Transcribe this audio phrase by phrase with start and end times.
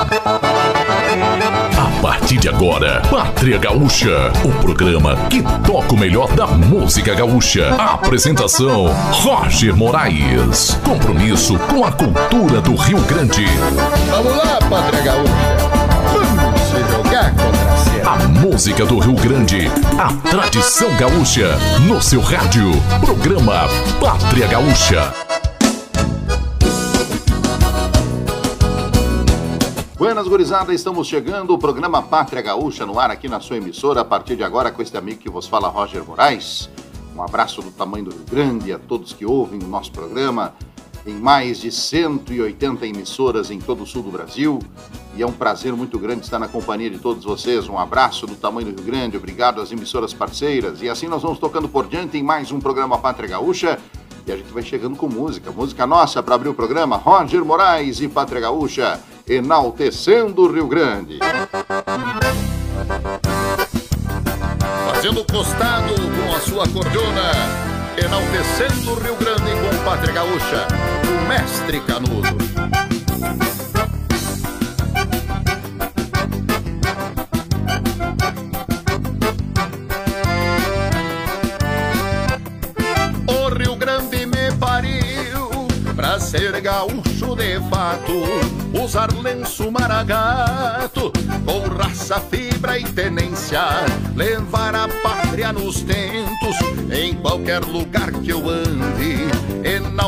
[0.00, 7.74] A partir de agora, Pátria Gaúcha, o programa que toca o melhor da música gaúcha.
[7.74, 10.78] Apresentação: Roger Moraes.
[10.84, 13.44] Compromisso com a cultura do Rio Grande.
[14.08, 15.32] Vamos lá, Pátria Gaúcha.
[16.12, 17.78] Vamos se jogar contra a.
[18.08, 19.68] A música do Rio Grande,
[19.98, 21.58] a tradição gaúcha,
[21.88, 22.70] no seu rádio.
[23.04, 23.68] Programa
[24.00, 25.12] Pátria Gaúcha.
[29.98, 34.04] Buenas gurizada, estamos chegando, o programa Pátria Gaúcha no ar aqui na sua emissora, a
[34.04, 36.70] partir de agora com este amigo que vos fala, Roger Moraes.
[37.16, 40.54] Um abraço do tamanho do Rio Grande a todos que ouvem o nosso programa
[41.04, 44.60] em mais de 180 emissoras em todo o sul do Brasil.
[45.16, 47.68] E é um prazer muito grande estar na companhia de todos vocês.
[47.68, 50.80] Um abraço do tamanho do Rio Grande, obrigado às emissoras parceiras.
[50.80, 53.80] E assim nós vamos tocando por diante em mais um programa Pátria Gaúcha.
[54.24, 58.00] E a gente vai chegando com música, música nossa para abrir o programa, Roger Moraes
[58.00, 61.18] e Pátria Gaúcha, enaltecendo o Rio Grande.
[64.86, 67.32] Fazendo costado com a sua cordona,
[68.02, 70.66] enaltecendo o Rio Grande com Pátria Gaúcha,
[71.04, 72.97] o mestre Canudo.
[86.28, 88.12] Ser gaúcho de fato,
[88.84, 91.10] usar lenço maragato,
[91.46, 93.62] com raça, fibra e tenência,
[94.14, 96.54] levar a pátria nos tentos,
[96.92, 99.16] em qualquer lugar que eu ande,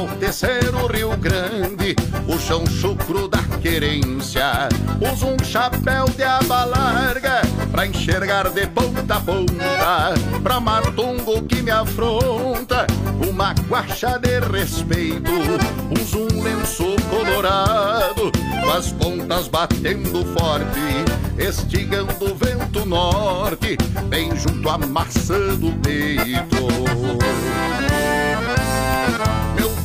[0.00, 1.94] enaltecer o Rio Grande,
[2.26, 4.68] o chão chucro da querência,
[5.12, 11.60] uso um chapéu de aba larga, pra enxergar de ponta a ponta, pra matungo que
[11.60, 12.86] me afronta,
[13.28, 15.30] uma guacha de respeito,
[16.00, 21.04] uso um lenço colorado, com as pontas batendo forte,
[21.38, 23.76] estigando o vento norte,
[24.08, 26.70] bem junto à maçã do peito.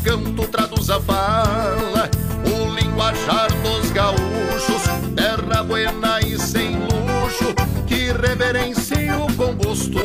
[0.05, 2.07] Canto traduz a fala,
[2.45, 4.83] o linguajar dos gaúchos,
[5.15, 7.55] terra buena e sem luxo,
[7.87, 9.97] que reverencio com gosto.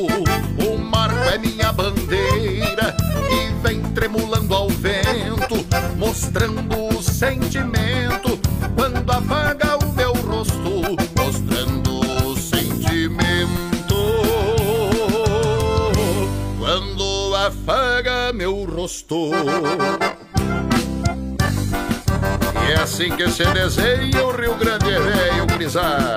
[0.67, 2.97] O marco é minha bandeira
[3.31, 5.67] e vem tremulando ao vento,
[5.99, 7.80] mostrando o sentimento
[18.81, 19.31] rosto.
[22.67, 26.15] E é assim que se desenha o Rio Grande velho grisar.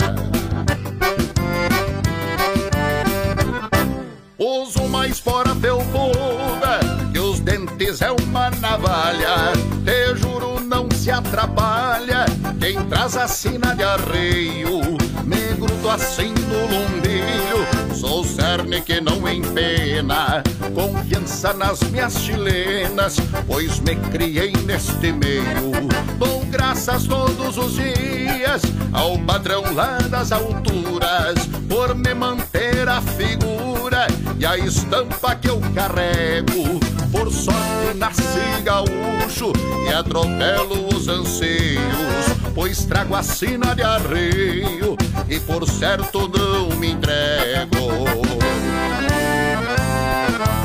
[4.38, 6.80] Uso mais fora felpuda,
[7.12, 9.52] que os dentes é uma navalha.
[9.84, 12.26] Te juro, não se atrapalha.
[12.62, 14.80] Quem traz a sina de arreio,
[15.26, 17.83] me grudo assim no lumbilho.
[17.94, 20.44] Sou cerne que não empena,
[20.74, 23.18] confiança nas minhas chilenas,
[23.48, 25.72] pois me criei neste meio.
[26.18, 28.62] Dou graças todos os dias
[28.92, 34.08] ao padrão lá das alturas, por me manter a figura
[34.40, 36.80] e a estampa que eu carrego.
[37.14, 39.54] Por sorte nasci gaúcho
[39.88, 42.26] e atropelo os anseios,
[42.56, 44.98] pois trago a sina de arreio
[45.30, 47.78] e por certo não me entrego.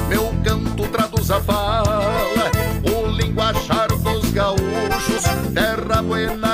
[0.08, 2.00] Meu canto traduz a fala,
[2.82, 6.47] o linguajar dos gaúchos, terra buena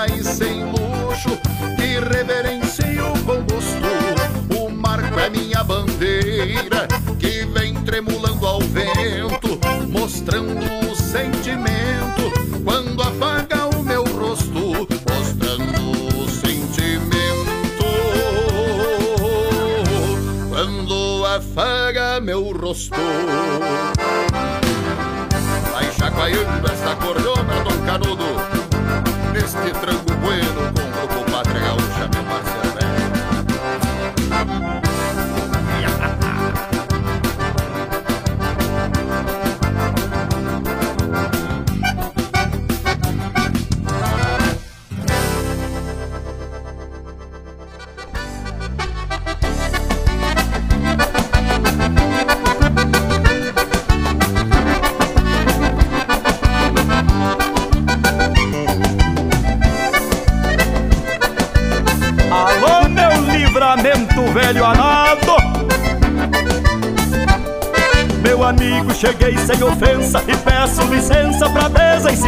[25.73, 28.34] Vai chacoalhando esta cordona, Dom Canudo,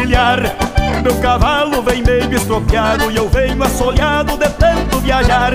[0.07, 0.39] desencilhar.
[1.03, 5.53] Meu cavalo vem meio estropiado e eu venho assolhado de tanto viajar.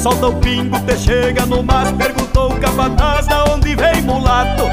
[0.00, 4.64] Solta o pingo, te chega no mar, perguntou o capataz da onde vem mulato.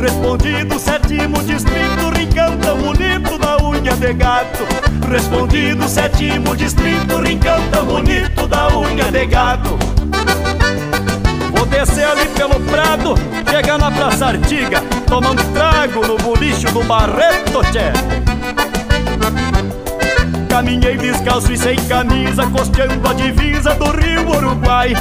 [0.00, 4.64] Respondido, sétimo distrito, rincão tão bonito da unha de gato.
[5.10, 9.78] Respondido, sétimo distrito, rincão tão bonito da unha de gato.
[11.56, 13.14] Vou descer ali pelo prado,
[13.50, 18.23] chegar na Praça Artiga, tomando trago no bolicho do Barreto, tchê.
[20.54, 24.92] Caminhei descalço e sem camisa, costeando a divisa do rio Uruguai.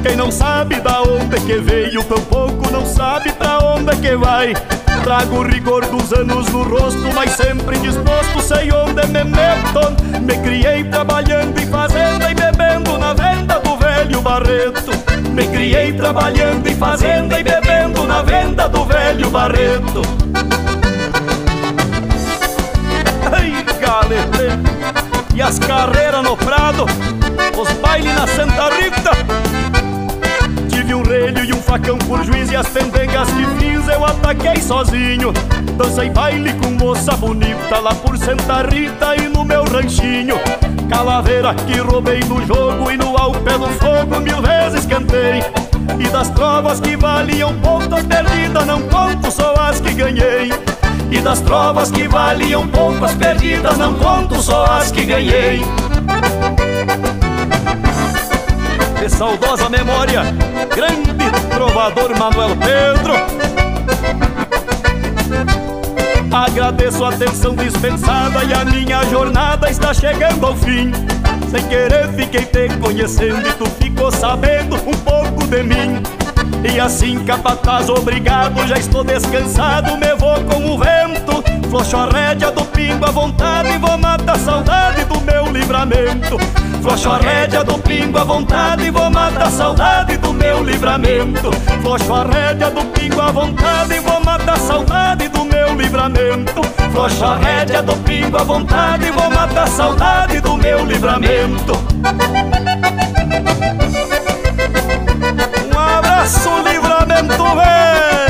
[0.00, 4.54] Quem não sabe da onde que veio, tampouco não sabe pra onde que vai.
[5.02, 10.20] Trago o rigor dos anos no rosto, mas sempre disposto, sei onde me meto.
[10.20, 14.92] Me criei trabalhando em fazenda e bebendo na venda do velho Barreto.
[15.32, 20.21] Me criei trabalhando em fazenda e bebendo na venda do velho Barreto.
[25.42, 26.86] As carreiras no prado,
[27.58, 29.10] os bailes na Santa Rita.
[30.68, 34.62] Tive um relho e um facão por juiz e as tendengas que fiz eu ataquei
[34.62, 35.32] sozinho.
[35.76, 40.36] Dancei baile com moça bonita lá por Santa Rita e no meu ranchinho.
[40.88, 45.42] Calaveira que roubei no jogo e no ao do fogo mil vezes cantei.
[45.98, 50.50] E das trovas que valiam pontas perdidas não conto só as que ganhei.
[51.12, 55.60] E das trovas que valiam poucas perdidas Não conto só as que ganhei.
[58.98, 60.22] De saudosa memória
[60.74, 61.12] Grande
[61.50, 63.12] trovador Manuel Pedro.
[66.34, 70.92] Agradeço a atenção dispensada E a minha jornada está chegando ao fim.
[71.50, 76.02] Sem querer fiquei te conhecendo E tu ficou sabendo um pouco de mim
[76.64, 81.42] e assim, capataz, obrigado, já estou descansado, me vou com o vento.
[81.68, 86.38] Flocho a rédea do pingo à vontade vou matar a saudade do meu livramento.
[86.82, 91.50] Flocho a rédea do pingo à vontade vou matar a saudade do meu livramento.
[91.80, 96.62] Flocho a rédea do pingo à vontade vou matar a saudade do meu livramento.
[96.92, 101.72] Flocho a rédea do pingo à vontade vou matar a saudade do meu livramento
[106.22, 108.21] abraço, livramento velho.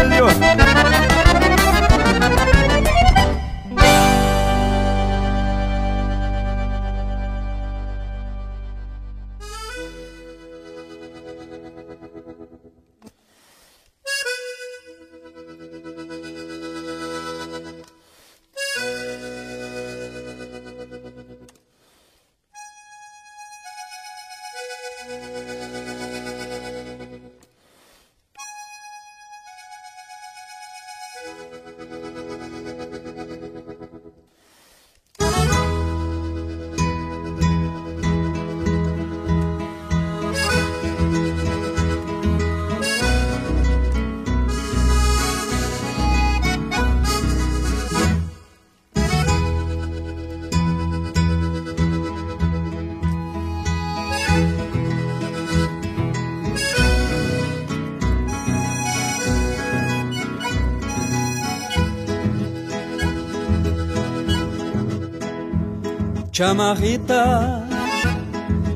[66.42, 67.68] Chama Rita,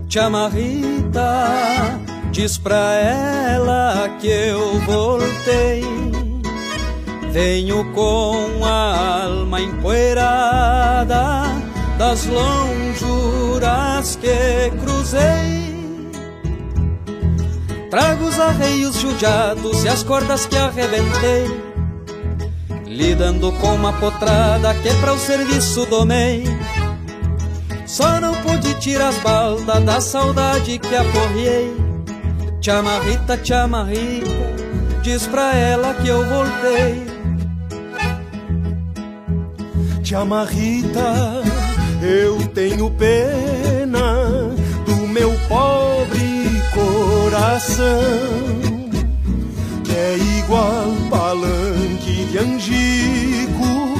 [0.08, 1.98] chama Rita,
[2.30, 5.82] diz pra ela que eu voltei.
[7.32, 11.42] Venho com a alma empoeirada
[11.98, 16.06] das lonjuras que cruzei.
[17.90, 21.48] Trago os arreios judiados e as cordas que arrebentei.
[22.86, 26.55] Lidando com uma potrada que pra o serviço domei
[27.96, 31.74] só não pude tirar as baldas da saudade que aporriei.
[32.60, 34.54] Te amarrita, te amarrita,
[35.02, 37.06] diz pra ela que eu voltei.
[40.02, 41.42] Te amarrita,
[42.02, 44.52] eu tenho pena
[44.84, 47.86] do meu pobre coração.
[49.88, 53.98] É igual palanque de angico,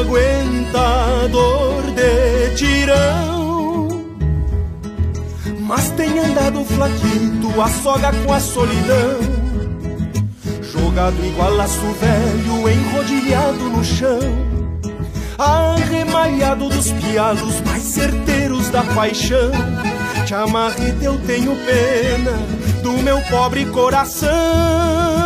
[0.00, 3.88] aguentador de tirão.
[5.60, 9.20] Mas tem andado flaquito, a soga com a solidão.
[10.62, 14.18] Jogado igual laço velho, enrodilhado no chão.
[15.38, 19.50] Arremalhado dos pialos mais certeiros da paixão.
[20.26, 22.32] Te amarrete, eu tenho pena
[22.82, 25.21] do meu pobre coração.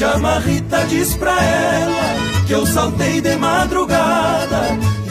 [0.00, 4.62] Chama Rita, diz pra ela que eu saltei de madrugada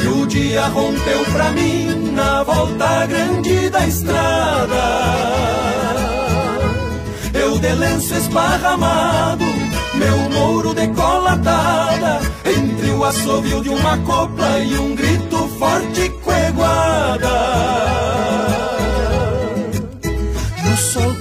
[0.04, 4.82] e o dia rompeu pra mim na volta grande da estrada.
[7.36, 9.46] Eu de lenço esparramado,
[9.94, 17.30] meu mouro decolatada, entre o assovio de uma copla e um grito forte coeguada.
[20.66, 21.14] E o sol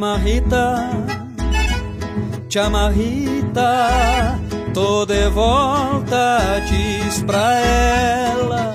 [0.00, 0.90] Chama Rita,
[2.48, 4.40] chama Rita,
[4.72, 8.74] tô de volta, diz pra ela.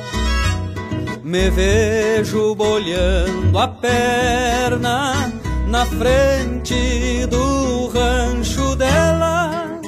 [1.24, 5.34] Me vejo bolhando a perna
[5.68, 9.82] na frente do rancho dela.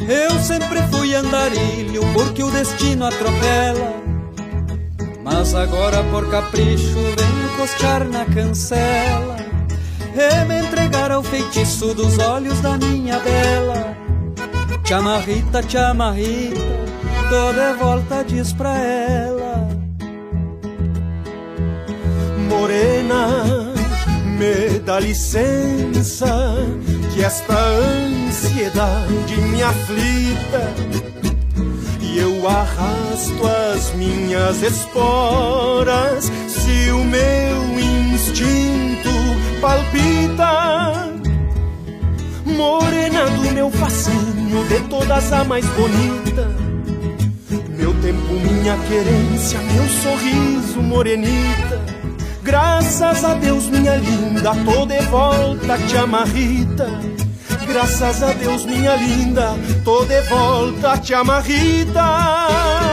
[0.00, 3.94] Eu sempre fui andarilho porque o destino atropela.
[5.22, 9.46] Mas agora por capricho venho costear na cancela
[10.18, 13.96] e me entregar ao feitiço dos olhos da minha bela.
[14.84, 16.60] Chama Rita, chama Rita,
[17.28, 19.68] tô de volta, diz pra ela.
[22.48, 23.74] Morena,
[24.38, 26.54] me dá licença,
[27.12, 30.72] que esta ansiedade me aflita.
[32.16, 37.78] Eu arrasto as minhas esporas, se o meu
[38.14, 39.25] instinto
[39.60, 41.12] palpita.
[42.44, 46.48] Morena do meu facinho, de todas a mais bonita.
[47.76, 51.80] Meu tempo, minha querência, meu sorriso, morenita.
[52.42, 56.88] Graças a Deus, minha linda, tô de volta, te amarrita.
[57.66, 62.85] Graças a Deus, minha linda, tô de volta, te amarrita.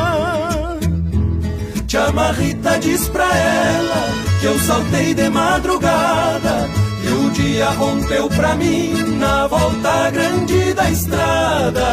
[1.93, 4.09] Te amarrita, diz pra ela
[4.39, 6.67] que eu saltei de madrugada
[7.03, 11.85] e o dia rompeu pra mim na volta grande da estrada.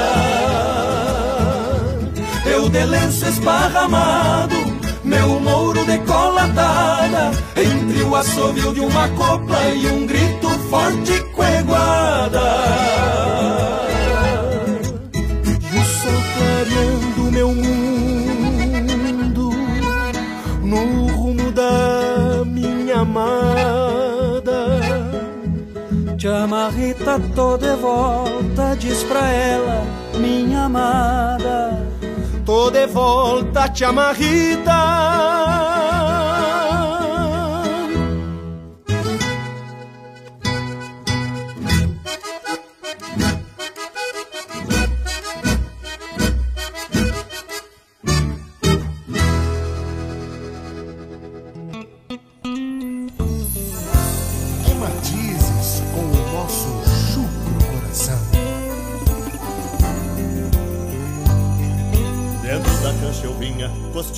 [2.47, 4.57] Eu de lenço esparramado,
[5.05, 12.41] meu mouro decolatada, entre o assovio de uma copla e um grito forte coeguada.
[15.75, 17.90] O sol clareando meu mundo
[23.01, 24.67] amada.
[26.19, 29.83] Chama Rita, tô de volta, diz pra ela,
[30.19, 31.87] minha amada.
[32.45, 34.71] Tô de volta, te amarrita.
[35.81, 35.90] Que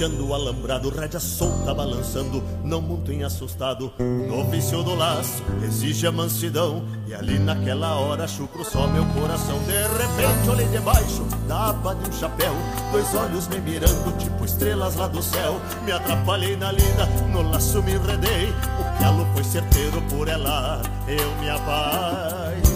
[0.02, 3.92] vinha, costeando o alambrado, rédea solta balançando, não muito em assustado.
[3.98, 9.58] No vício do laço, exige a mansidão, e ali naquela hora chucro só meu coração.
[9.60, 12.52] De repente olhei debaixo da aba de um chapéu,
[12.90, 15.60] dois olhos me mirando, tipo estrelas lá do céu.
[15.84, 21.36] Me atrapalhei na lida, no laço me enredei, o calo foi certeiro por ela, eu
[21.40, 22.72] me apaixonei.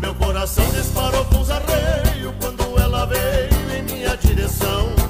[0.00, 2.03] Meu coração disparou com os arreios
[4.16, 5.03] direção.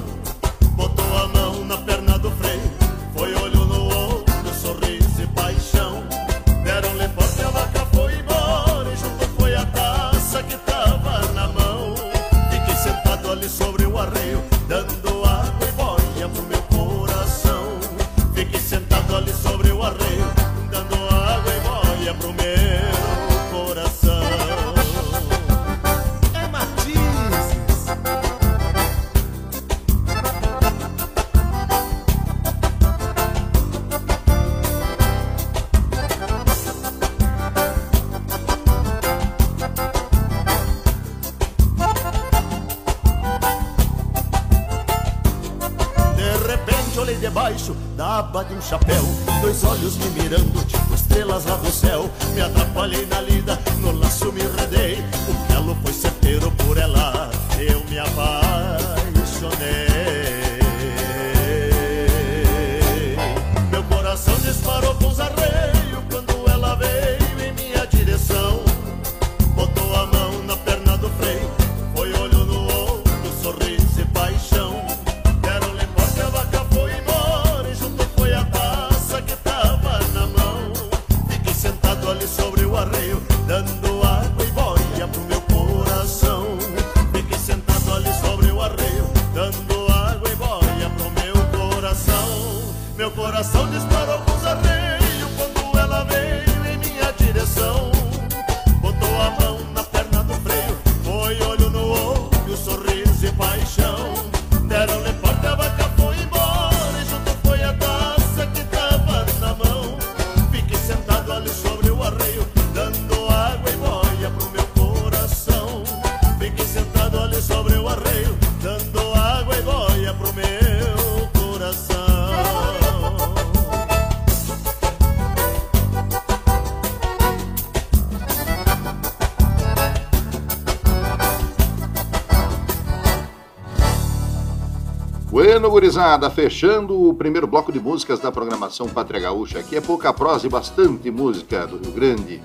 [135.65, 139.57] Bueno, gurizada, fechando o primeiro bloco de músicas da programação Pátria Gaúcha.
[139.57, 142.39] Aqui é pouca prosa e bastante música do Rio Grande,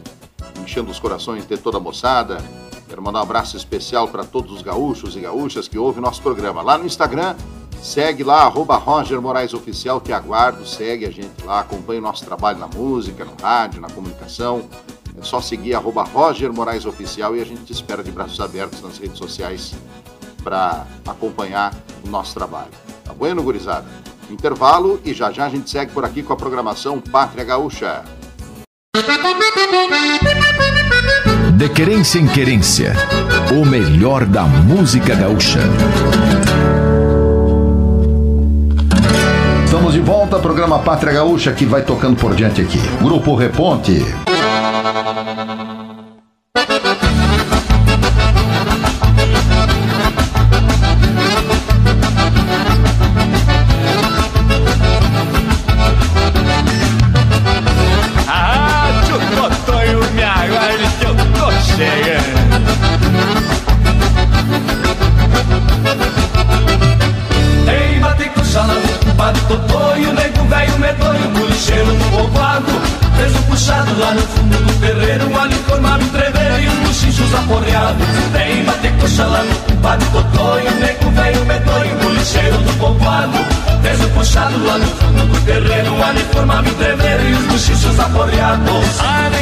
[0.63, 2.39] enchendo os corações de toda a moçada.
[2.89, 6.63] Quero mandar um abraço especial para todos os gaúchos e gaúchas que ouvem nosso programa.
[6.63, 7.37] Lá no Instagram,
[7.83, 12.25] segue lá, arroba Roger Moraes Oficial, te aguardo, segue a gente lá, acompanha o nosso
[12.25, 14.63] trabalho na música, no rádio, na comunicação.
[15.21, 18.81] É só seguir arroba Roger Moraes Oficial e a gente te espera de braços abertos
[18.81, 19.75] nas redes sociais
[20.43, 22.80] para acompanhar o nosso trabalho.
[23.21, 23.85] Bueno, gurizada?
[24.31, 28.03] Intervalo e já já a gente segue por aqui com a programação Pátria Gaúcha.
[31.55, 32.95] De querência em querência,
[33.53, 35.59] o melhor da música gaúcha.
[39.67, 42.79] Estamos de volta programa Pátria Gaúcha que vai tocando por diante aqui.
[43.03, 44.03] Grupo Reponte.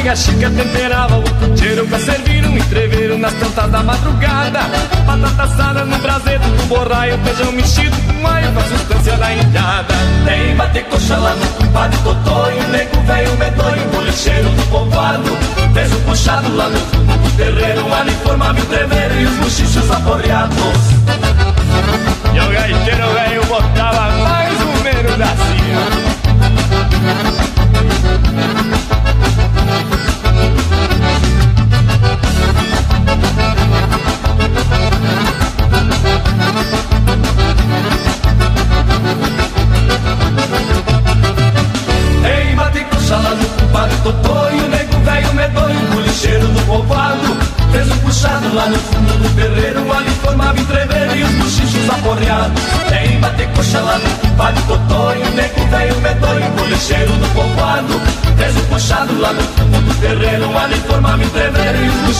[0.09, 0.11] Aporreados.
[0.11, 4.59] A chica temperava o puteiro pra servir um entreveiro nas tantas da madrugada.
[5.05, 9.93] Batata assada no braseiro do borraio, feijão mexido com alho com a substância da indiada.
[10.25, 15.37] Tem bate coxa lá no compadre Totó E o nego velho medonho, bolicheiro do povoado
[15.73, 19.35] Fez um puxado lá no fundo do terreiro Um ali formava o treveiro e os
[19.37, 20.57] bochichos aporreados
[22.33, 26.09] E o gaiteiro velho botava mais ou menos assim.
[52.89, 58.01] Tem bate coxa lá no compadre Totó o nego velho medonho, bolicheiro do povoado.
[58.49, 60.18] Um puxado lá no fundo do terreiro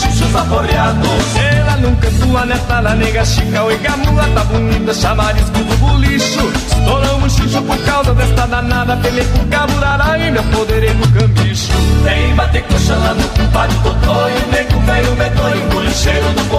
[0.00, 1.36] os bochichos aporreados.
[1.36, 6.52] Ela nunca tua neta da nega chica Oi gamula, tá bonita, chamarisco do bolicho.
[6.68, 11.72] Estourou um xixo por causa desta danada Pelei com caburará e me apoderei do cambicho.
[12.04, 16.50] Tem bate coxa lá no compadre Totó E o nego velho medonho, bolicheiro do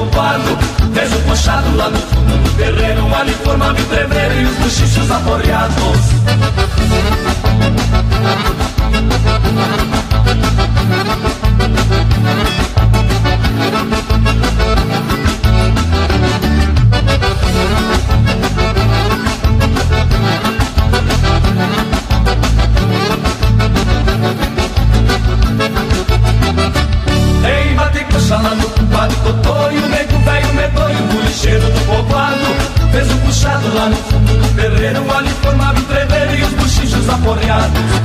[0.93, 5.11] Fez um puxado lá no fundo do terreiro Um ali formava entreveiro e os bochichos
[5.11, 6.21] aporreados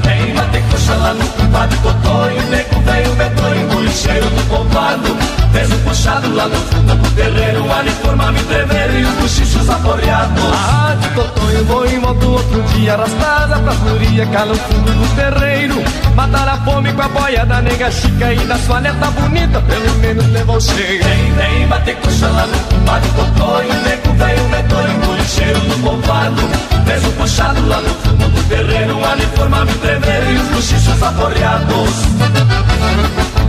[0.03, 3.77] Tem bate coxa lá no compadre Totó E o nego do puxado lá no fundo
[3.77, 5.17] do ali do povoado.
[5.53, 9.71] Fez o puxado lá no fundo do terreiro, o uniforme me tremer e os bochichos
[9.71, 10.45] aporreados.
[10.45, 15.17] A rádio Totonho vou e volto outro dia, arrastada pra furia, cá no fundo do
[15.17, 15.83] terreiro.
[16.15, 19.95] Matar a fome com a boia da nega chica e da sua neta bonita, pelo
[19.97, 21.05] menos levou chega.
[21.05, 26.43] Tem, tem, bater coxa lá no compadre Totonho, nego veio, medonho, bolicheiro do povoado.
[26.87, 31.03] Fez o puxado lá no fundo do terreiro, o uniforme me tremer e os bochichos
[31.03, 32.26] aporreados.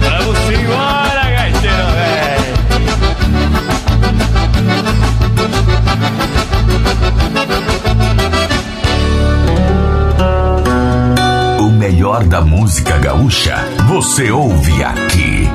[0.01, 1.87] Vamos embora, gaiteiro.
[11.59, 13.55] O melhor da música gaúcha
[13.87, 15.49] você ouve aqui.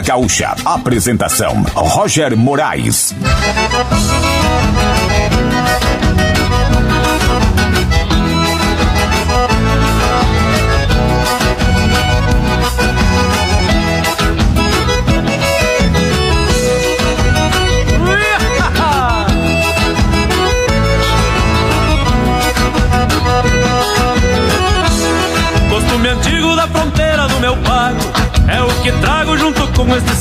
[0.00, 0.54] Gaúcha.
[0.64, 3.14] Apresentação: Roger Moraes.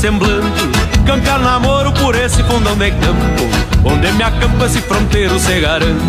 [0.04, 0.70] Semblante
[1.06, 3.48] Campear namoro por esse fundão de campo
[3.86, 6.04] Onde me acampa esse fronteiro se garante.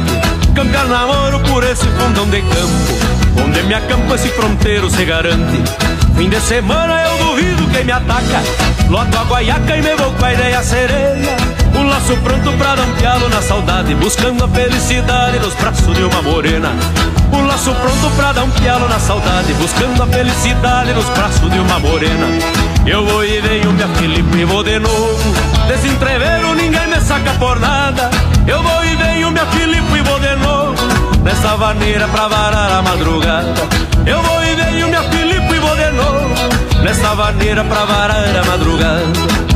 [0.53, 5.63] Campear namoro por esse fundão de campo Onde me acampa esse fronteiro se garante.
[6.17, 8.43] Fim de semana eu duvido quem me ataca
[8.89, 11.37] Loto a guaiaca e me vou com a ideia sereia.
[11.77, 16.21] Um laço pronto pra dar pialo na saudade Buscando a felicidade nos braços de uma
[16.21, 16.71] morena.
[17.33, 21.79] Um laço pronto pra dar pialo na saudade Buscando a felicidade nos braços de uma
[21.79, 25.35] morena Eu vou e venho, minha Felipe, e vou de novo.
[25.67, 28.11] Desse entreveiro ninguém me saca por nada.
[28.47, 30.75] Eu vou e venho, minha Felipe, e vou de novo.
[31.23, 33.55] Nessa vaneira pra varar a madrugada.
[34.07, 36.83] Eu vou e venho, minha Felipe, e vou de novo.
[36.83, 39.54] Nessa vaneira pra varar a madrugada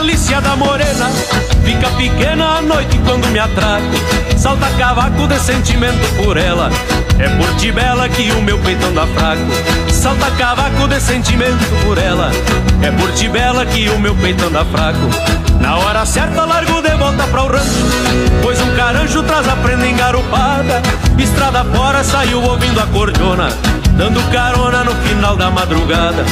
[0.00, 1.10] malícia da morena.
[1.62, 3.84] Fica pequena a noite quando me atraco.
[4.34, 6.70] Salta cavaco de sentimento por ela.
[7.18, 9.42] É por ti bela que o meu peito anda fraco.
[9.92, 12.30] Salta cavaco de sentimento por ela.
[12.82, 15.06] É por ti bela que o meu peito anda fraco.
[15.60, 17.84] Na hora certa largo de volta pra o rancho.
[18.42, 20.80] Pois um caranjo traz a prenda engarupada.
[21.18, 23.50] Estrada fora saiu ouvindo a cordiona.
[23.98, 26.24] Dando carona no final da madrugada.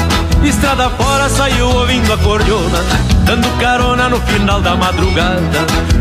[0.43, 5.59] Estrada fora saiu ouvindo a cordiona Dando carona no final da madrugada.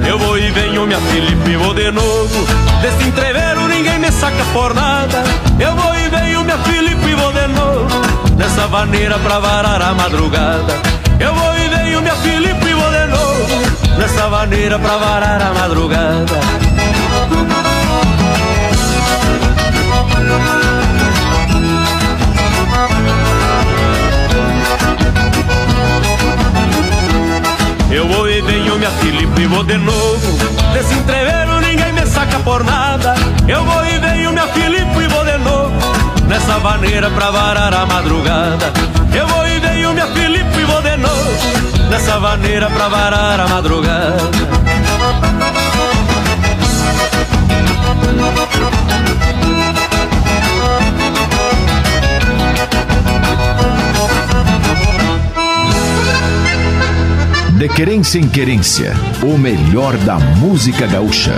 [0.07, 2.47] Eu vou e venho, minha Felipe, vou de novo.
[2.81, 5.25] Desse entreveiro ninguém me saca por nada.
[5.59, 8.01] Eu vou e venho, minha Felipe, vou de novo.
[8.37, 10.73] Nessa vaneira pra varar a madrugada.
[11.19, 13.97] Eu vou e venho, minha Felipe, vou de novo.
[13.97, 16.67] Nessa vaneira pra varar a madrugada
[29.39, 30.37] e vou de novo.
[30.73, 33.15] Desse entreveiro ninguém me saca por nada.
[33.47, 35.73] Eu vou e venho, minha Filipe, e vou de novo.
[36.27, 38.71] Nessa vaneira pra varar a madrugada.
[39.13, 41.89] Eu vou e venho, minha Filipe, e vou de novo.
[41.89, 44.17] Nessa vaneira pra varar a madrugada.
[57.57, 58.93] De Querência em Querência,
[59.23, 61.33] o melhor da música gaúcha.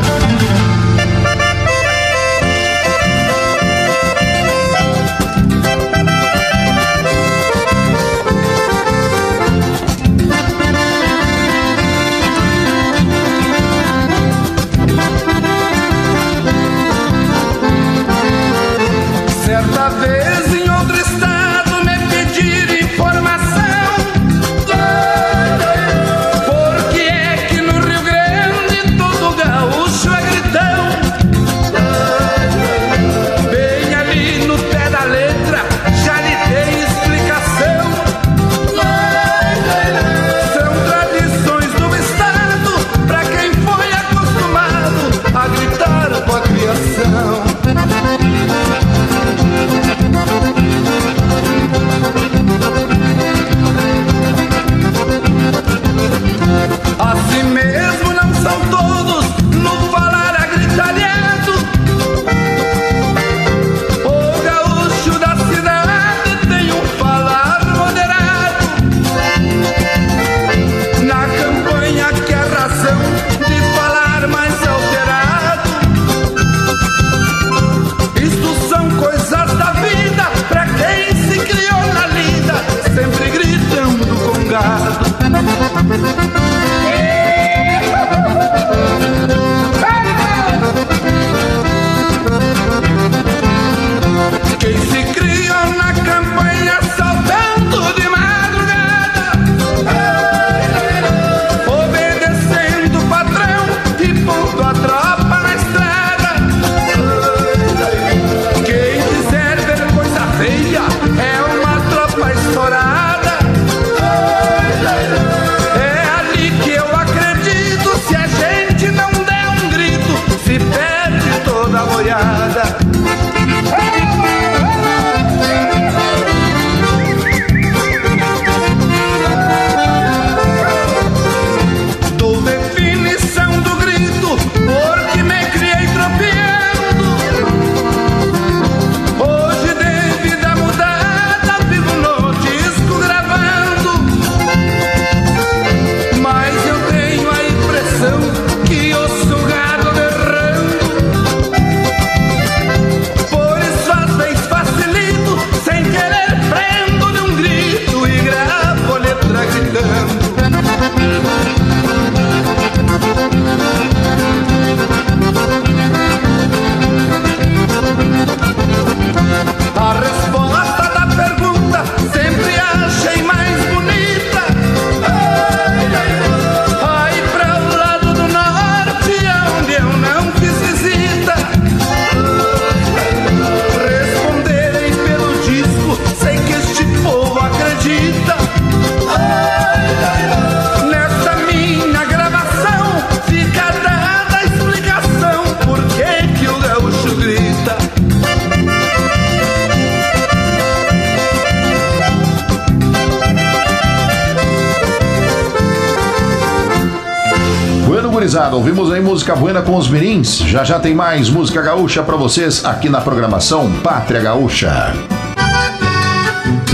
[210.50, 214.96] Já já tem mais música gaúcha para vocês aqui na programação Pátria Gaúcha.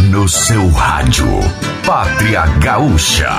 [0.10, 1.28] No seu rádio,
[1.86, 3.30] Pátria Gaúcha.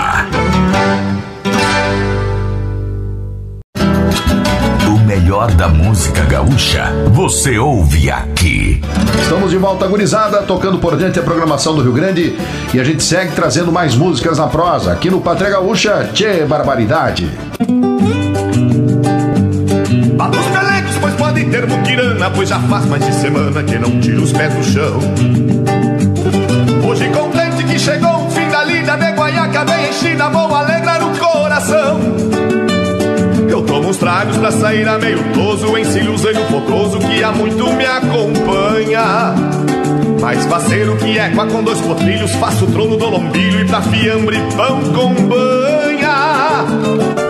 [4.86, 8.82] O melhor da música gaúcha, você ouve aqui.
[9.22, 12.36] Estamos de volta, gurizada, tocando por dentro a programação do Rio Grande
[12.74, 16.10] e a gente segue trazendo mais músicas na prosa aqui no Pátria Gaúcha.
[16.12, 17.26] Tchê, barbaridade.
[21.46, 24.32] Pelecos, pois pode ter muquirana, pois já faz mais de semana que não tiro os
[24.32, 24.98] pés do chão.
[26.88, 31.18] Hoje contente que chegou o fim da lida de guaiaca bem enchida, vou alegrar o
[31.18, 32.00] coração.
[33.48, 37.72] Eu tomo uns tragos pra sair a meio toso, ensino o focoso que há muito
[37.72, 39.34] me acompanha.
[40.20, 44.80] Mais faceiro que égua com dois potrilhos, faço trono do lombilho e pra fiambre pão
[44.92, 47.25] com banha.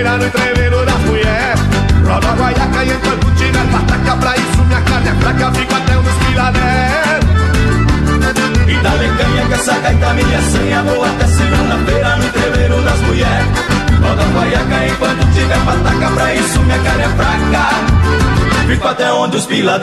[0.00, 1.60] Segunda-feira no entreveiro das mulheres.
[2.06, 6.02] Roda guaiaca e enquanto tiver pataca pra isso minha carne é fraca, fico até um
[6.02, 7.20] pilané.
[8.66, 13.46] E dá-lhe canha que essa gaita minha senha, vou até segunda-feira no entreveiro das mulheres.
[14.00, 17.68] Roda guaiaca enquanto tiver pataca pra isso minha carne é fraca,
[18.66, 19.78] fico até onde os pila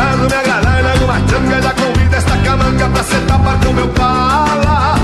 [0.00, 3.88] Acaso me agradar em alguma changa Já convido esta camanca pra sentar parte do meu
[3.88, 4.96] pala.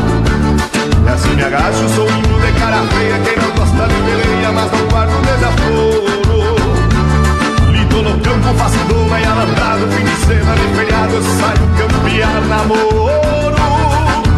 [1.04, 4.72] E assim me agacho, sou índio de cara feia Quem não gosta de peleia, mas
[4.72, 6.56] não guardo desaforo.
[7.72, 12.40] Lido no campo, faço doma e alambrado Fim de semana e feriado, eu saio campear
[12.48, 13.54] namoro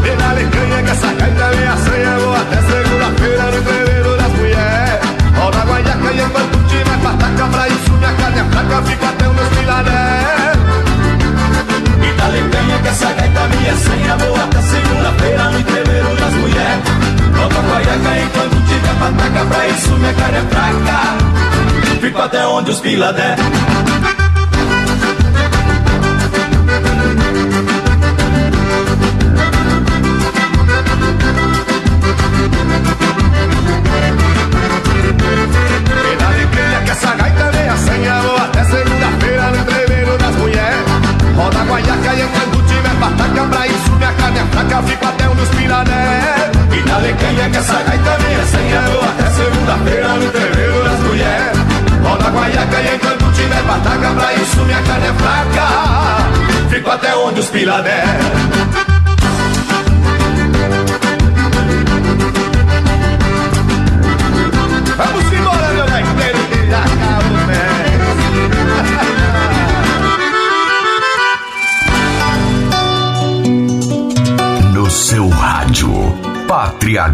[0.05, 5.01] E na lecanha que essa gaita minha senha Vou até segunda-feira no entreveiro das mulheres
[5.38, 9.35] Roda guaiaca e enquanto tiver pataca Pra isso minha carne é fraca, fico até os
[9.37, 10.28] meus pilaré
[12.29, 16.85] Dá lecanha que essa gaita minha senha Vou até segunda-feira no entreveiro das mulheres
[17.35, 22.01] Roda a guaiaca enquanto tiver pataca Pra isso minha carne é fraca.
[22.03, 23.37] Fico até onde os pila der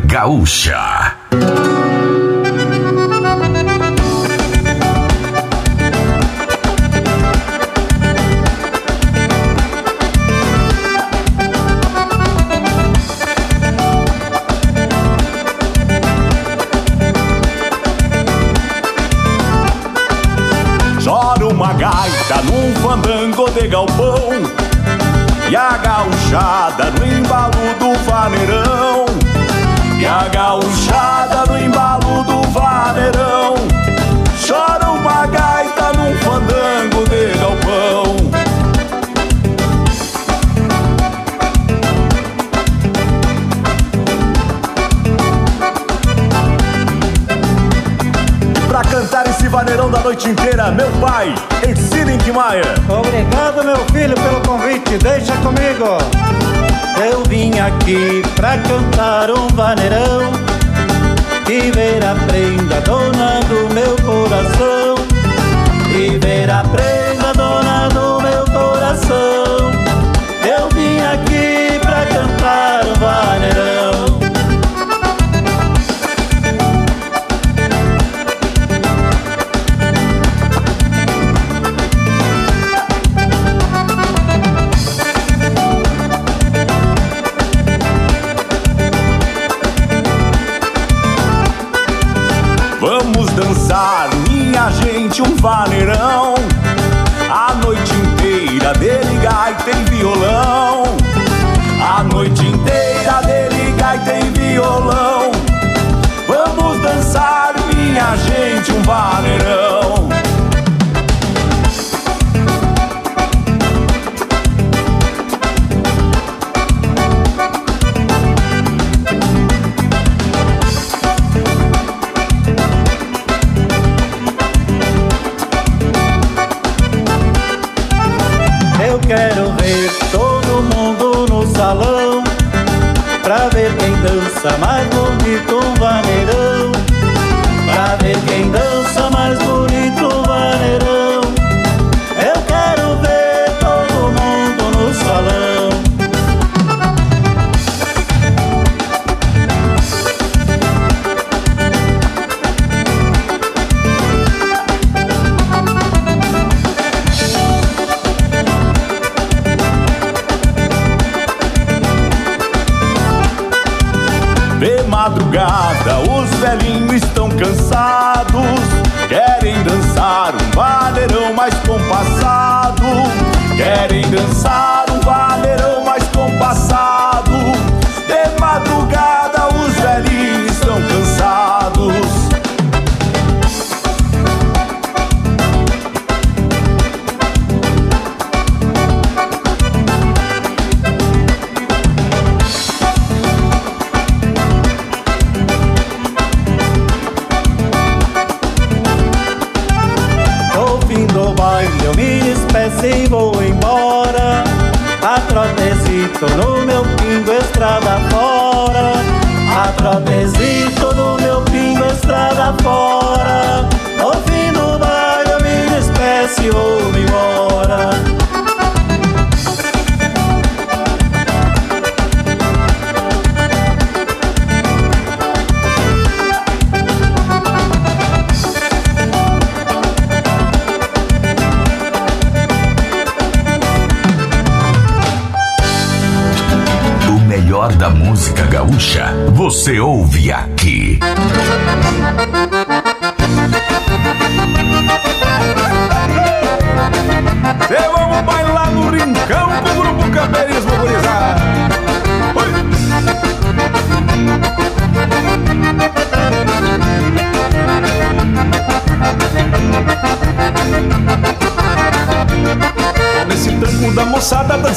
[0.06, 0.93] Gaúcha.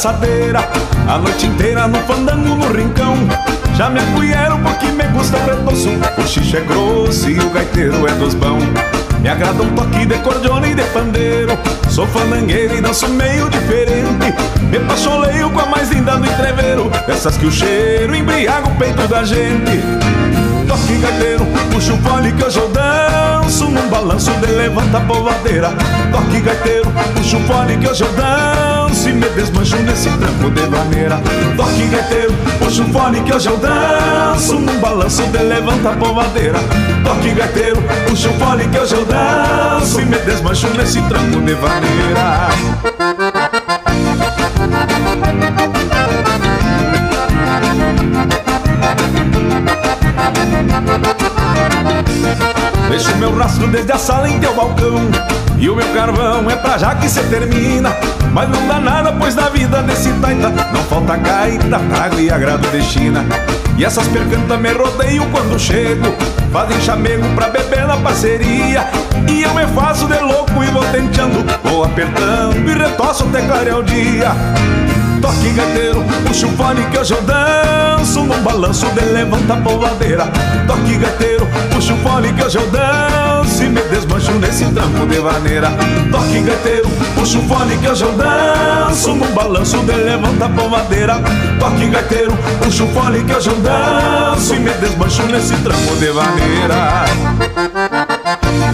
[0.07, 3.13] A noite inteira no fandango no rincão.
[3.75, 8.07] Já me acolheram porque me gusta o retoço O xixi é grosso e o gaiteiro
[8.07, 8.57] é dos bão.
[9.19, 11.59] Me agrada um toque de cordiona e de pandeiro.
[11.89, 14.33] Sou fandangueiro e danço meio diferente.
[14.71, 16.89] Me pacholeio com a mais linda do entreveiro.
[17.05, 19.83] Essas que o cheiro embriaga o peito da gente.
[20.69, 25.69] Toque gaiteiro, puxa o fole que hoje eu danço Num balanço de levanta a polvadeira
[26.11, 28.46] Toque gaiteiro, puxa o fole que hoje eu danço
[29.38, 31.21] desmancho nesse tranco de maneira
[31.55, 34.59] Toque gaiteiro, puxa o fole que hoje eu danço.
[34.59, 36.59] Num balanço de levanta a polvadeira
[37.03, 40.01] Toque gaiteiro, puxa o fole que hoje eu danço.
[40.01, 42.49] E me desmancho nesse tranco de maneira
[52.97, 54.95] Deixo meu rastro desde a sala em teu balcão.
[55.59, 57.95] E o meu carvão é pra já que cê termina.
[58.33, 62.67] Mas não dá nada, pois na vida desse taita Não falta gaita, trago e agrado
[62.71, 63.23] de China.
[63.77, 66.07] E essas percantas me rodeiam quando chego.
[66.51, 68.87] Fazem chamego pra beber na parceria.
[69.29, 71.45] E eu me faço de louco e vou tenteando.
[71.65, 74.35] Vou apertando e retoço até clarear o dia
[75.28, 80.25] Toque gaiteiro, puxa o fone que eu danço Num balanço de levanta a polvadeira
[80.65, 85.69] Toque gaiteiro, puxa o fone que eu danço E me desmancho nesse tranco de vaneira
[86.09, 91.21] Toque gaiteiro, puxa o fone que eu danço Num balanço de levanta a polvadeira
[91.59, 92.32] Toque gaiteiro,
[92.63, 97.05] puxa o fone que eu danço E me desmancho nesse tranco de vaneira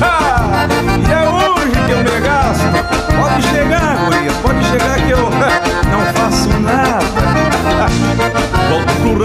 [0.04, 0.68] ah,
[1.00, 2.64] E é hoje que eu me gasto.
[3.20, 5.34] Pode chegar, guria, pode chegar que eu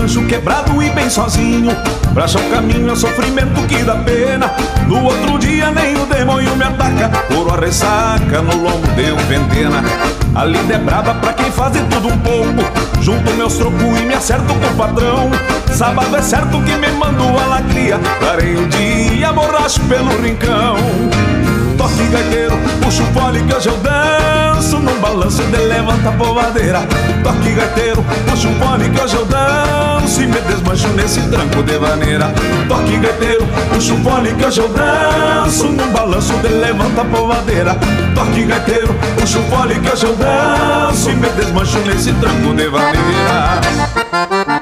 [0.09, 1.71] rancho quebrado e bem sozinho.
[2.15, 4.51] Pra achar o caminho é sofrimento que dá pena.
[4.87, 7.11] No outro dia nem o demônio me ataca.
[7.29, 9.83] Por a ressaca no lombo de um ventena
[10.35, 13.03] A lida é braba pra quem faz de tudo um pouco.
[13.03, 15.31] Junto meus trocos e me acerto com o patrão.
[15.75, 18.01] Sábado é certo que me mando a lacria.
[18.21, 20.77] Darei o dia borracho pelo rincão.
[21.77, 26.81] Toque gaiteiro, puxa o fole que hoje eu danço Num balanço de levanta a polvadeira
[27.23, 31.79] Toque gaiteiro, puxa o fole que hoje eu danço E me desmancho nesse tranco de
[31.79, 32.35] vaneira
[32.69, 37.77] Toque gaiteiro, puxa o fole que hoje eu danço Num balanço de levanta a polvadeira
[38.17, 42.69] Toque gaiteiro, puxa o fole que hoje eu danço E me desmancho nesse tranco de
[42.69, 44.58] vaneira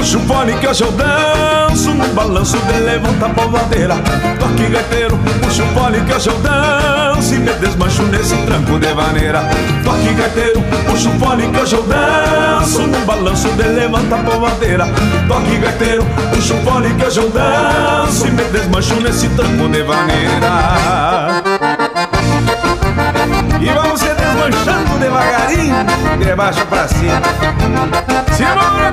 [0.00, 3.96] puxa o fone que hoje eu danço No balanço de levanta a polvadeira.
[4.38, 8.92] Toque gaiteiro, puxa o fone que hoje eu danço E me desmancho nesse tranco de
[8.94, 9.42] vaneira
[9.84, 14.86] Toque gaiteiro, puxa o fone que hoje eu danço No balanço de levanta a polvadeira.
[15.28, 19.82] Toque gaiteiro, puxa o fone que hoje eu danço E me desmancho nesse tranco de
[19.82, 21.39] vaneira
[26.24, 27.20] de baixo pra cima.
[28.36, 28.90] Simbora!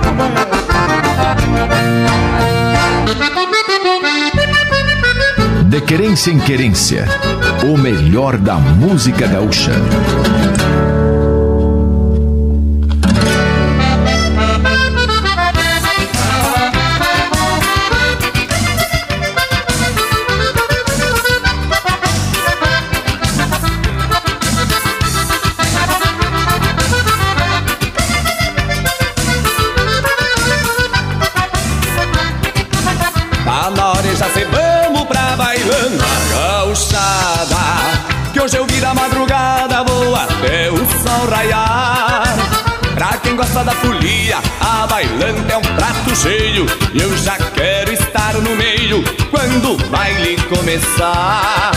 [5.65, 7.05] De querência em querência,
[7.63, 9.73] o melhor da música gaúcha.
[43.57, 46.65] Gosta da folia, a bailante é um prato cheio.
[46.93, 51.71] Eu já quero estar no meio quando o baile começar.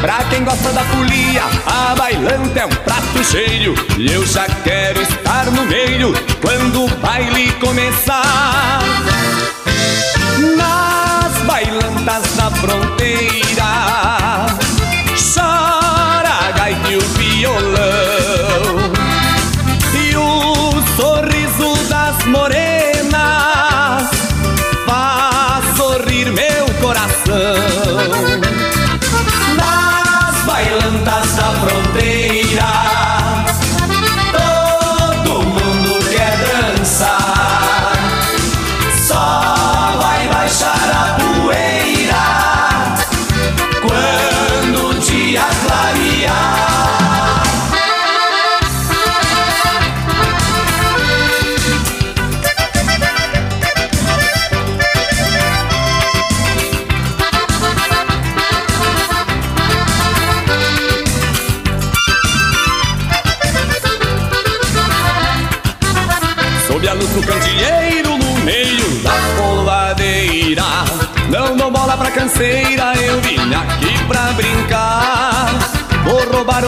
[0.00, 3.74] Pra quem gosta da folia, a bailante é um prato cheio.
[3.98, 6.12] Eu já quero estar no meio
[6.42, 8.80] quando o baile começar.
[10.56, 13.45] Nas bailantas da fronteira,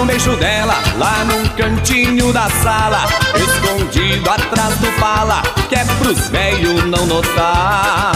[0.01, 6.29] Um beijo dela lá num cantinho da sala, escondido atrás do pala, que é pros
[6.29, 8.15] velhos não notar.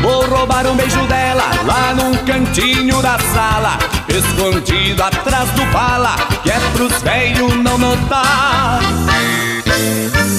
[0.00, 6.14] Vou roubar um beijo dela lá num cantinho da sala, escondido atrás do pala,
[6.44, 8.80] que é pros velhos não notar.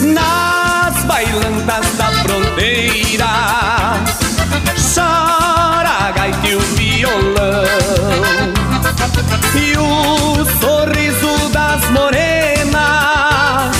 [0.02, 3.28] Nas bailantas da fronteira,
[4.96, 8.59] chora a gaita e o violão
[9.56, 13.76] E o sorriso das morenas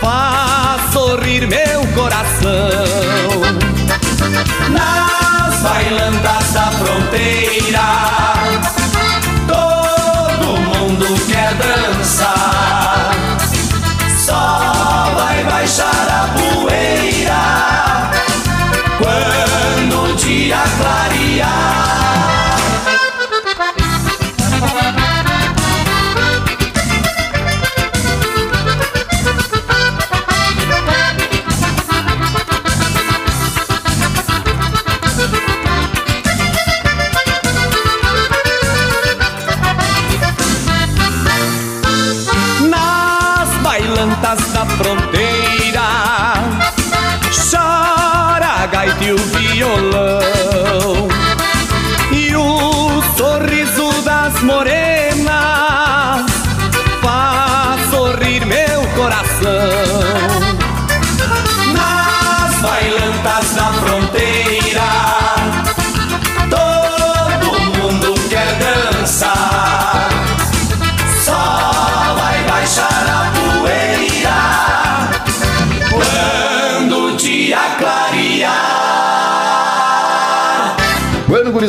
[0.00, 2.50] Faz sorrir meu coração.
[4.70, 8.33] Nas bailandas da fronteira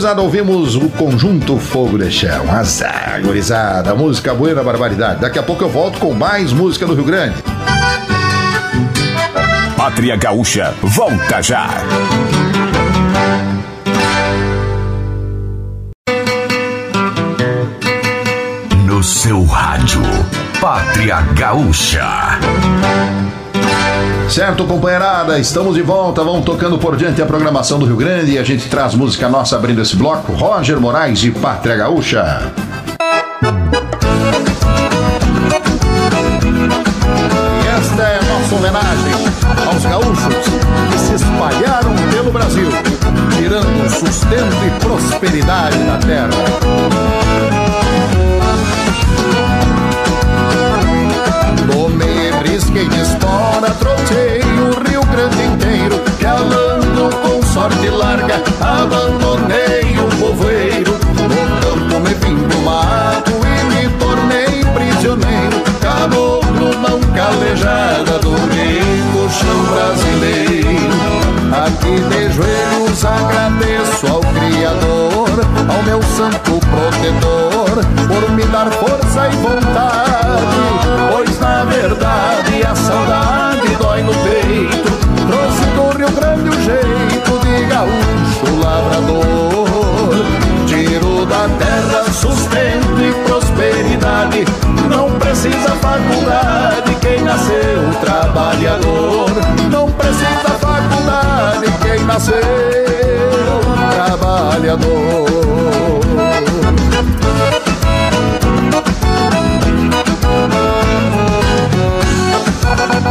[0.06, 2.46] gurizada, ouvimos o conjunto Fogo de Chão.
[2.52, 5.22] Azar, gurizada, música buena barbaridade.
[5.22, 7.42] Daqui a pouco eu volto com mais música do Rio Grande.
[9.76, 11.70] Pátria Gaúcha, volta já.
[18.86, 20.04] No seu rádio,
[20.62, 22.38] Pátria Gaúcha.
[24.30, 26.24] Certo, companheirada, estamos de volta.
[26.24, 29.56] Vamos tocando por diante a programação do Rio Grande e a gente traz música nossa
[29.56, 30.34] abrindo esse bloco.
[30.34, 32.52] Roger Moraes e Pátria Gaúcha.
[78.72, 80.56] Força e vontade,
[81.12, 84.96] pois na verdade a saudade dói no peito.
[85.28, 90.16] Trouxe do Rio Grande o jeito de gaúcho lavrador.
[90.68, 94.46] Tiro da terra sustento e prosperidade.
[94.90, 99.30] Não precisa faculdade quem nasceu trabalhador.
[99.70, 102.42] Não precisa faculdade quem nasceu
[103.92, 106.05] trabalhador.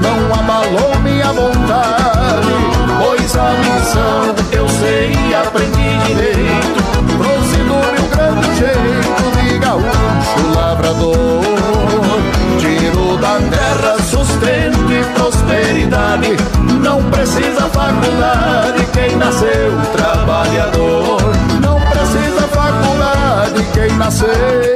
[0.00, 2.48] não abalou minha vontade,
[2.98, 6.86] pois a missão eu sei e aprendi direito.
[7.18, 11.42] Trouxe do Rio Grande jeito de gaúcho lavrador,
[12.58, 16.36] tiro da terra sustento e prosperidade.
[16.82, 21.20] Não precisa faculdade quem nasceu trabalhador.
[21.60, 24.75] Não precisa faculdade quem nasceu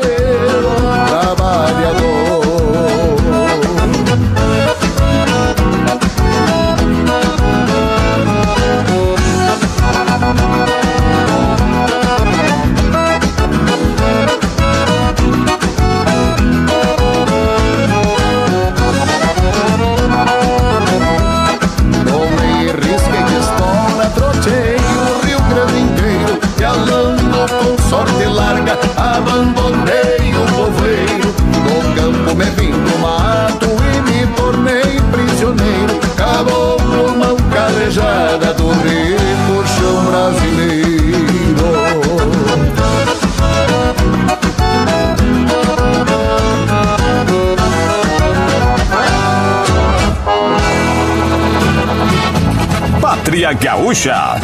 [53.50, 54.36] Pátria Gaúcha.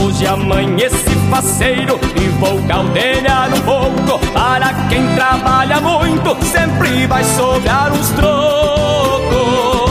[0.00, 0.96] Hoje amanheci
[1.30, 9.85] faceiro e vou caldeirar um pouco Para quem trabalha muito sempre vai sobrar uns trocos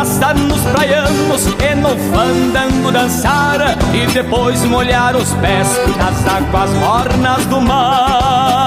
[0.00, 6.70] Quero laçar nos praianos e no fandango dançar E depois molhar os pés nas águas
[6.70, 8.62] mornas do mar.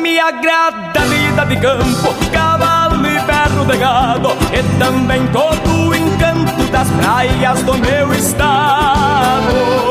[0.00, 5.94] Me agrada a vida de campo, cavalo e perro de gado E também todo o
[5.94, 9.83] encanto das praias do meu estado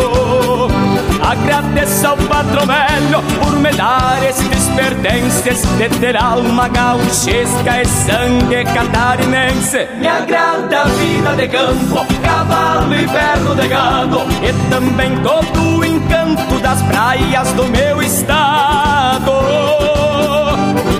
[1.33, 8.63] Agradeço ao patrão velho por me dar estes pertences De ter alma gauchesca e sangue
[8.65, 9.87] catarinense.
[9.97, 15.83] Me agrada a vida de campo, cavalo e perno de gado E também todo o
[15.83, 19.31] encanto das praias do meu estado.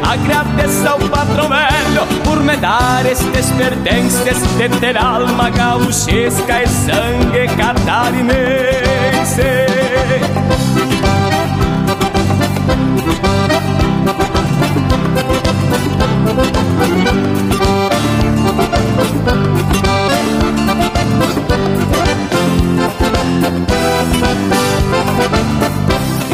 [0.02, 7.48] Agradeço ao patrão velho por me dar estes pertences De ter alma gauchesca e sangue
[7.56, 8.44] catarinense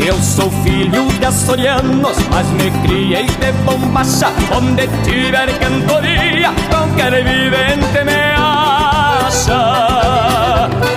[0.06, 8.04] eu sou filho de açorianos, mas me criei de bombacha Onde tiver cantoria, qualquer vivente
[8.06, 10.29] me acha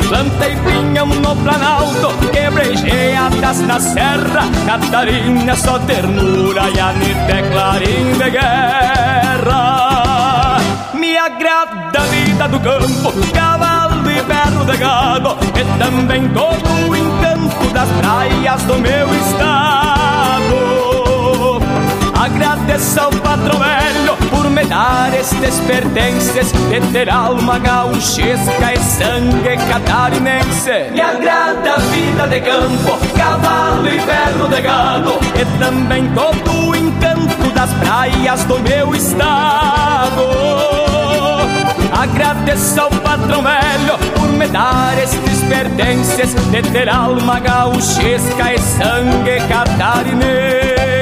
[0.08, 8.30] Plantei pinhão no planalto, quebrei geadas na serra, Catarina só ternura e anite clarim de
[8.30, 9.62] guerra.
[10.94, 16.96] Me agrada a vida do campo, cavalo e perro de gado, e também todo o
[16.96, 20.52] encanto das praias do meu estado.
[22.14, 24.01] Agradeço ao patrão velho
[24.62, 30.90] por me dar estes pertences De ter alma gauchesca e sangue catarinense.
[30.92, 35.18] Me agrada a vida de campo, cavalo e ferro de gado.
[35.40, 40.22] E também todo o encanto das praias do meu estado.
[41.92, 49.40] Agradeço ao patrão velho por me dar estes pertences De ter alma gauchesca e sangue
[49.48, 51.01] catarinense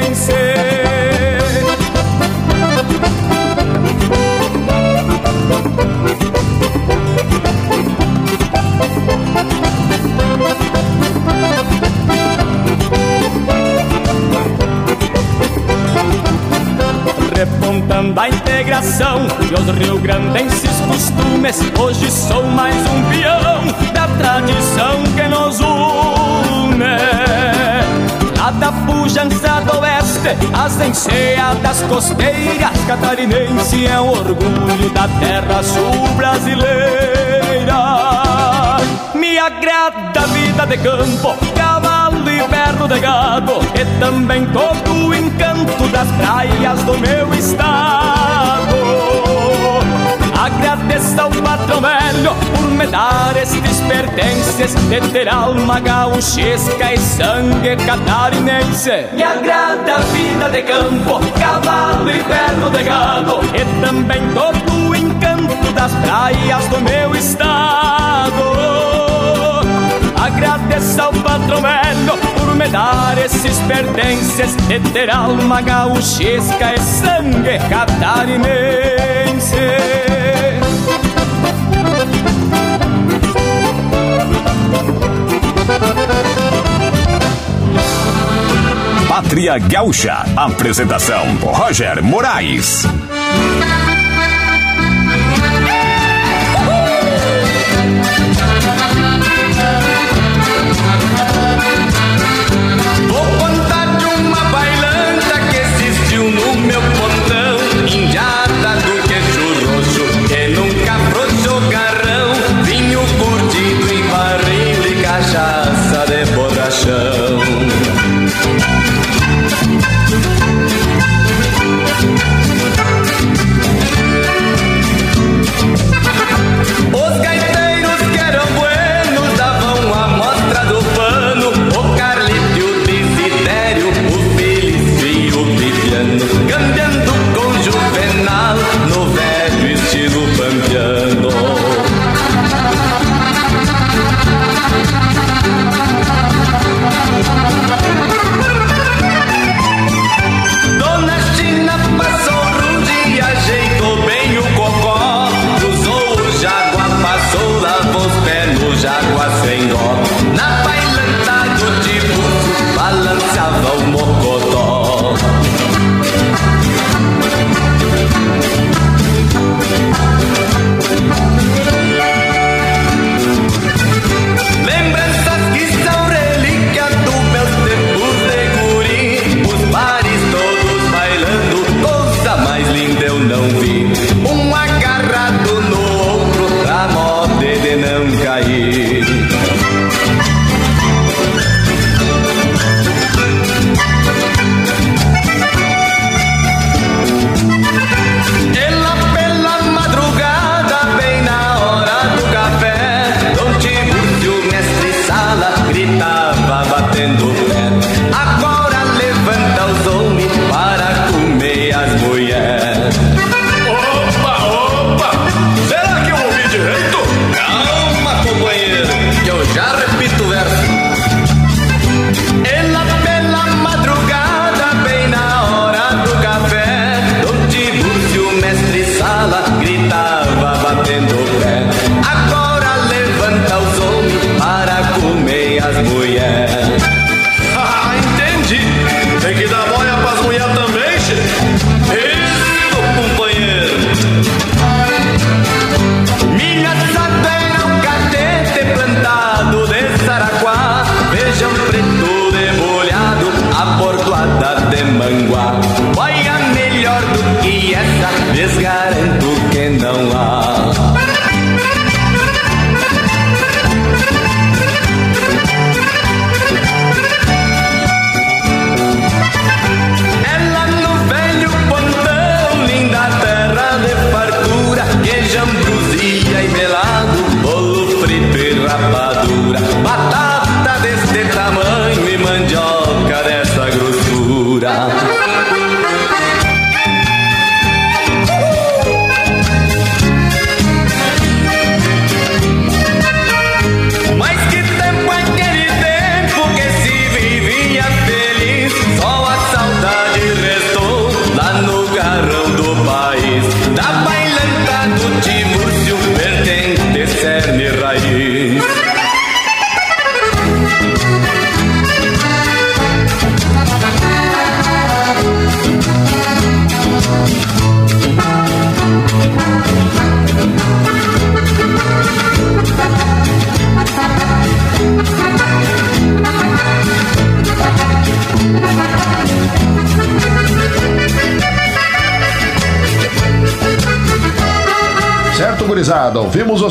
[19.51, 27.01] e os rio-grandenses costumes Hoje sou mais um peão da tradição que nos une.
[28.59, 37.77] Da pujança do oeste, as enseadas costeiras Catarinense é um orgulho da terra sul brasileira
[39.15, 45.15] Me agrada a vida de campo, cavalo e perno de gado E também todo o
[45.15, 48.40] encanto das praias do meu estado
[50.41, 57.77] Agradeço ao patrão velho por me dar estes pertences De ter alma gauchesca e sangue
[57.77, 63.41] catarinense Me agrada a vida de campo, cavalo e perno de gado.
[63.55, 68.43] E também todo o encanto das praias do meu estado.
[70.17, 79.31] Agradeço ao patrão velho me dar esses pertences De ter alma gauchesca e sangue catarinense
[89.09, 90.25] Pátria Gaúcha.
[90.37, 92.87] Apresentação: Roger Moraes.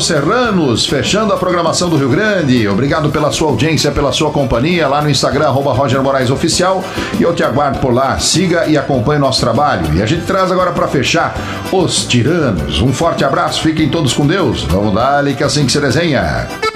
[0.00, 2.66] Ouvimos os Serranos, fechando a programação do Rio Grande.
[2.68, 6.82] Obrigado pela sua audiência, pela sua companhia lá no Instagram, arroba Roger Moraes Oficial.
[7.18, 8.18] E eu te aguardo por lá.
[8.18, 9.94] Siga e acompanhe o nosso trabalho.
[9.94, 11.34] E a gente traz agora para fechar
[11.72, 12.80] os Tiranos.
[12.80, 14.62] Um forte abraço, fiquem todos com Deus.
[14.64, 16.69] Vamos dar que assim que se desenha.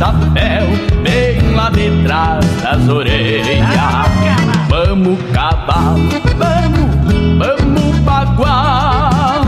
[0.00, 0.66] Chapéu
[1.02, 3.68] bem lá de trás das orelhas.
[4.70, 9.44] Vamos cavalo, vamos, vamos bagual,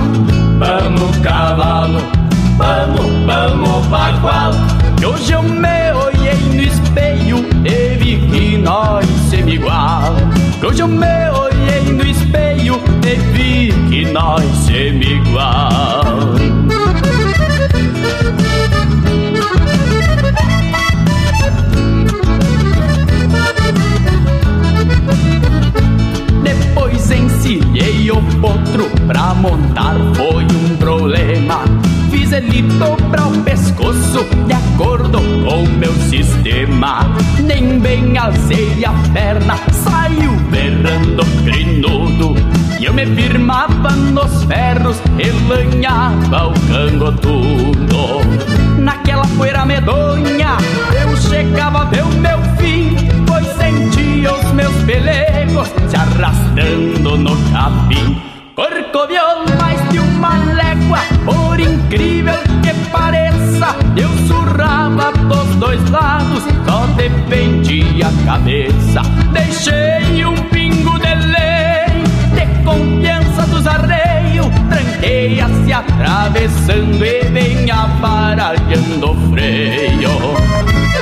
[0.59, 2.01] vamos cavalo
[2.59, 4.53] vamos, vamos bagual.
[4.99, 10.15] Que hoje eu me olhei no espelho e vi que nós somos igual.
[10.61, 16.03] Que hoje eu me olhei no espelho e vi que nós somos igual
[29.43, 31.65] montar foi um problema
[32.33, 37.01] ele dobra o pescoço de acordo com meu sistema.
[37.45, 42.35] Nem bem alcei a perna, saiu berrando crinudo.
[42.81, 48.21] E eu me firmava nos ferros e lanhava o cangotudo.
[48.79, 50.57] Naquela poeira medonha,
[51.01, 57.37] eu chegava a ver o meu fim, pois sentia os meus pelegos se arrastando no
[57.53, 58.32] capim.
[58.55, 66.87] Corcoviou mais de uma légua, por incrível que pareça, eu surrava dos dois lados, só
[66.89, 69.01] dependia a cabeça.
[69.33, 79.13] Deixei um pingo de lei, de confiança dos arreios, tranquei-a se atravessando e venha aparalhando
[79.13, 80.11] o freio.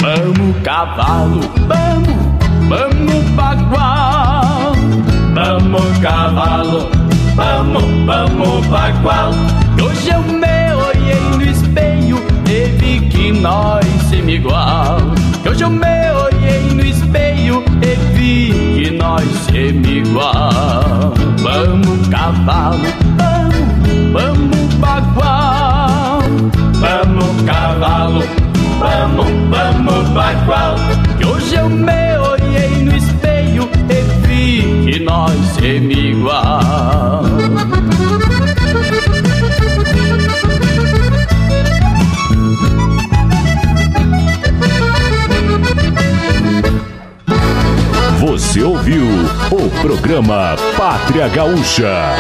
[0.00, 4.72] Vamos, cavalo, vamos, vamos, bagual,
[5.34, 6.99] vamos, cavalo
[7.40, 9.30] vamos, vamos bagual
[9.82, 14.98] hoje eu me olhei no espelho e vi que nós somos igual
[15.48, 22.78] hoje eu me olhei no espelho e vi que nós somos igual Vamos cavalo,
[23.16, 26.20] vamos, vamos bagual
[26.74, 28.22] Vamos cavalo,
[28.78, 30.76] vamos, vamos bagual
[31.16, 32.09] Que hoje eu me
[35.00, 37.22] nós igual
[48.20, 49.06] Você ouviu
[49.50, 52.16] o programa Pátria Gaúcha.